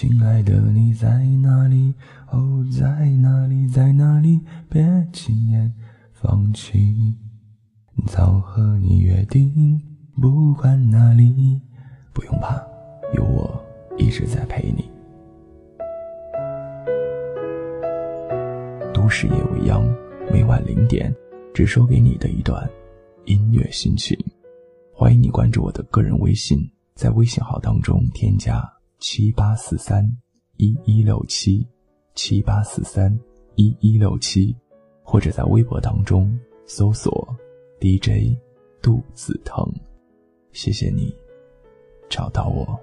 [0.00, 1.08] 亲爱的，你在
[1.42, 1.92] 哪里？
[2.30, 4.40] 哦，在哪里，在哪里？
[4.70, 5.74] 别轻言
[6.12, 6.94] 放弃。
[8.06, 9.82] 早和你约定，
[10.22, 11.60] 不管哪里，
[12.12, 12.64] 不用怕，
[13.12, 13.60] 有我
[13.98, 14.88] 一直在陪你。
[18.94, 19.84] 都市夜未央，
[20.32, 21.12] 每晚零点，
[21.52, 22.64] 只说给你的一段
[23.24, 24.16] 音乐心情。
[24.94, 26.56] 欢迎你关注我的个人微信，
[26.94, 28.77] 在微信号当中添加。
[29.00, 30.04] 七八四三
[30.56, 31.64] 一一六七，
[32.16, 33.16] 七八四三
[33.54, 34.54] 一一六七，
[35.04, 36.36] 或者在微博当中
[36.66, 37.28] 搜索
[37.80, 38.36] DJ
[38.82, 39.64] 杜子腾，
[40.50, 41.14] 谢谢你
[42.08, 42.78] 找到我。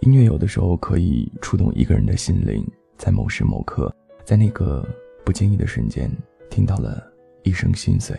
[0.00, 2.66] 音乐有的时候可以触动一个人的心灵，
[2.98, 3.94] 在某时某刻，
[4.24, 4.84] 在那个
[5.24, 6.10] 不经意的瞬间，
[6.50, 7.00] 听到了
[7.44, 8.16] 一声心碎。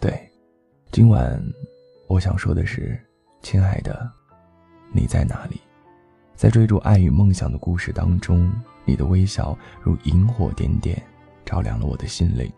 [0.00, 0.16] 对，
[0.92, 1.42] 今晚
[2.06, 2.96] 我想说的是，
[3.42, 4.08] 亲爱的，
[4.92, 5.60] 你在哪里？
[6.38, 8.48] 在追逐爱与梦想的故事当中，
[8.84, 11.02] 你的微笑如萤火点点，
[11.44, 12.48] 照亮了我的心灵，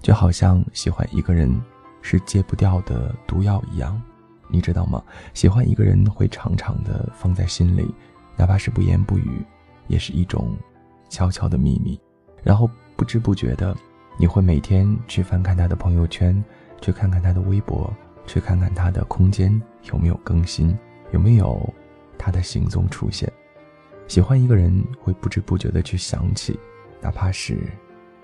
[0.00, 1.54] 就好像喜欢一个人
[2.00, 4.00] 是戒不掉的毒药一样，
[4.48, 5.04] 你知道吗？
[5.34, 7.94] 喜欢一个人会常常的放在心里，
[8.38, 9.44] 哪怕是不言不语，
[9.86, 10.56] 也是一种
[11.10, 12.00] 悄悄的秘密。
[12.42, 13.76] 然后不知不觉的，
[14.16, 16.42] 你会每天去翻看他的朋友圈，
[16.80, 17.94] 去看看他的微博，
[18.26, 19.60] 去看看他的空间
[19.92, 20.74] 有没有更新，
[21.12, 21.70] 有没有。
[22.22, 23.32] 他的行踪出现，
[24.06, 26.60] 喜欢一个人会不知不觉的去想起，
[27.00, 27.56] 哪怕是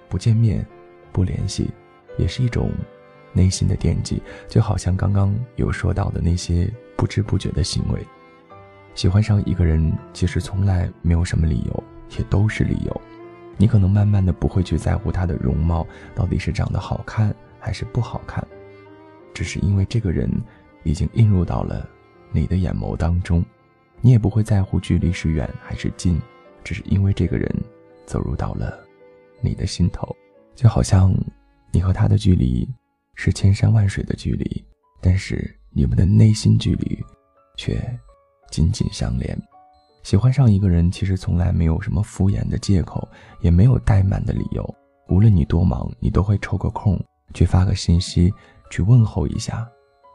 [0.07, 0.65] 不见面、
[1.13, 1.71] 不联系，
[2.19, 2.71] 也是一种
[3.33, 4.21] 内心的惦记。
[4.49, 8.07] 就好像刚刚有说到的那些不知不觉的行为，
[8.95, 11.85] 喜欢上一个人其实从来没有什么理由，
[12.19, 13.01] 也都是理由。
[13.57, 18.47] 你可能慢慢的不会去在乎他的容貌到底是长得好看还是不好看，
[19.33, 20.31] 只是因为这个人
[20.83, 21.89] 已经映入到了
[22.31, 23.43] 你的眼眸当中。
[24.07, 26.23] 你也不会在乎距离是远还是近，
[26.62, 27.65] 只是因为这个人
[28.07, 28.79] 走入到了
[29.41, 30.15] 你的心头，
[30.55, 31.12] 就好像
[31.73, 32.65] 你和他的距离
[33.17, 34.65] 是千山万水的距离，
[35.03, 36.97] 但是你们的内心距离
[37.56, 37.77] 却
[38.49, 39.37] 紧紧相连。
[40.05, 43.09] 喜欢上一个人，其实从来没有什么敷衍的借口，
[43.41, 44.65] 也没有怠慢的理由。
[45.09, 46.97] 无论你多忙，你都会抽个空
[47.34, 48.33] 去发个信息，
[48.71, 49.69] 去问候一下，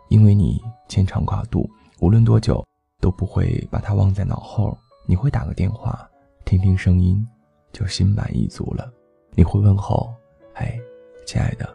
[0.08, 1.70] 因为你牵肠挂肚，
[2.00, 2.66] 无论多久。
[3.02, 6.10] 都不会把他忘在脑后，你会打个电话，
[6.46, 7.28] 听听声音，
[7.74, 8.90] 就心满意足了。
[9.32, 10.14] 你会问候
[10.56, 10.80] ：“哎，
[11.26, 11.68] 亲爱的，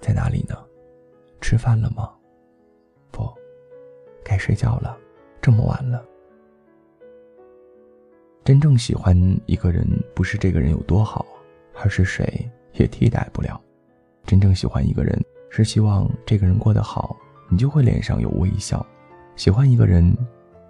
[0.00, 0.56] 在哪里呢？
[1.40, 2.10] 吃饭了吗？
[3.10, 3.28] 不，
[4.24, 4.96] 该睡觉了，
[5.42, 6.04] 这么晚了。”
[8.44, 9.14] 真正喜欢
[9.46, 11.26] 一个人，不是这个人有多好，
[11.74, 13.60] 而是谁也替代不了。
[14.24, 17.16] 真正喜欢一个人，是希望这个人过得好，
[17.50, 18.84] 你就会脸上有微笑。
[19.38, 20.12] 喜欢一个人，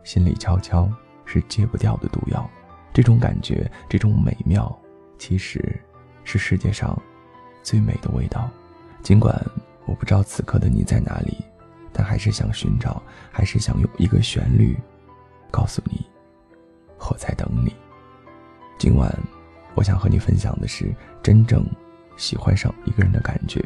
[0.04, 0.86] 心里悄悄
[1.24, 2.48] 是戒不掉的毒药。
[2.92, 4.78] 这种感觉，这种美妙，
[5.16, 5.74] 其实
[6.22, 7.00] 是世界上
[7.62, 8.50] 最美的味道。
[9.02, 9.42] 尽管
[9.86, 11.38] 我不知道此刻的你在哪里，
[11.94, 13.02] 但还是想寻找，
[13.32, 14.76] 还是想用一个旋律
[15.50, 16.04] 告诉你，
[16.98, 17.74] 我在等你。
[18.78, 19.10] 今晚，
[19.76, 21.66] 我想和你分享的是真正
[22.18, 23.64] 喜欢上一个人的感觉，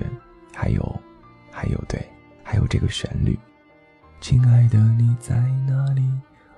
[0.54, 1.00] 还有，
[1.50, 2.00] 还有对，
[2.44, 3.36] 还有这个旋律。
[4.22, 5.34] 亲爱的，你在
[5.66, 6.08] 哪里？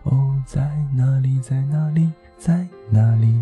[0.03, 0.61] 哦，在
[0.95, 3.41] 哪里，在哪里，在哪里？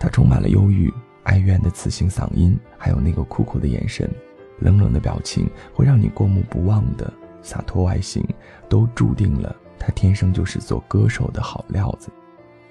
[0.00, 0.92] 他充满了忧郁、
[1.22, 4.10] 哀怨的磁性嗓音，还有那个酷酷的眼神、
[4.58, 7.10] 冷冷的表情，会让你过目不忘的
[7.40, 8.26] 洒脱外形，
[8.68, 12.10] 都注定了他天生就是做歌手的好料子。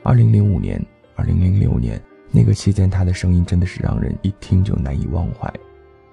[0.04, 2.02] 二零零五年、二零零六年
[2.32, 5.50] 那个期间，他的声音真的是让人一听就难以忘怀，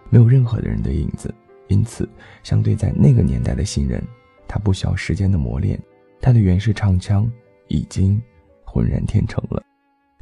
[0.08, 1.34] 没有任何的人的影子。
[1.68, 2.08] 因此，
[2.42, 4.02] 相对在那个年代的新人，
[4.46, 5.80] 他不需要时间的磨练，
[6.20, 7.30] 他的原式唱腔
[7.68, 8.20] 已经
[8.64, 9.62] 浑然天成了。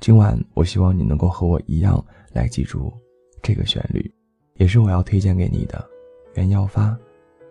[0.01, 2.93] 今晚，我希望你能够和我一样来记住
[3.43, 4.13] 这个旋律，
[4.55, 5.85] 也是我要推荐给你的。
[6.35, 6.97] 袁耀发，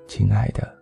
[0.08, 0.74] 亲爱的，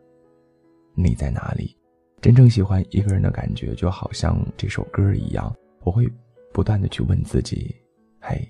[0.96, 1.76] 你在哪里？
[2.22, 5.53] 真正喜欢一个人的感觉，就好像这首歌一样，
[5.84, 6.08] 我会
[6.53, 7.76] 不断的去问自己：
[8.20, 8.47] 嘿，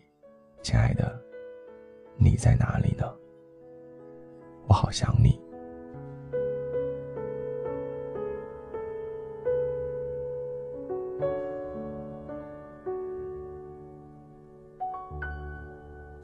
[0.62, 1.20] 亲爱的，
[2.18, 3.06] 你在哪里呢？
[4.70, 5.40] 我好想你，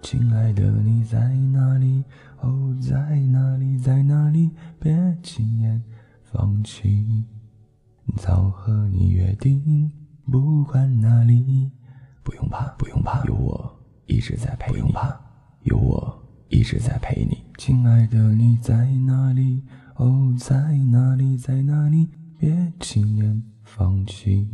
[0.04, 1.18] 亲爱的，你在
[1.52, 2.04] 哪里？
[2.42, 4.52] 哦，在哪里，在哪里？
[4.80, 5.84] 别轻言
[6.22, 7.26] 放弃。
[8.16, 9.92] 早和你约定，
[10.32, 11.72] 不管哪里，
[12.22, 14.74] 不用怕，不用怕，有我一直在陪你。
[14.74, 15.20] 不用怕，
[15.64, 16.22] 有我。
[16.50, 19.64] 一直在陪你，亲爱的你在哪里？
[19.96, 22.10] 哦在哪里在哪里？
[22.38, 24.48] 别轻言放弃。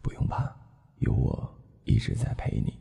[0.00, 0.56] 不用怕
[0.98, 1.54] 有我
[1.84, 2.72] 一直在陪你。